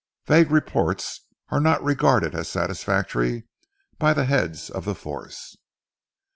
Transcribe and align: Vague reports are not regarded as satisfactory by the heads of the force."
Vague 0.25 0.49
reports 0.49 1.27
are 1.49 1.59
not 1.59 1.83
regarded 1.83 2.33
as 2.33 2.49
satisfactory 2.49 3.43
by 3.99 4.15
the 4.15 4.25
heads 4.25 4.67
of 4.67 4.83
the 4.83 4.95
force." 4.95 5.55